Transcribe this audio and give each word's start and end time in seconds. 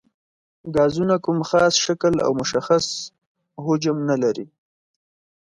ګازونه 0.75 1.15
کوم 1.23 1.39
خاص 1.49 1.73
شکل 1.85 2.13
او 2.25 2.31
مشخص 2.41 2.85
حجم 3.63 3.97
نه 4.09 4.15
لري. 4.23 4.47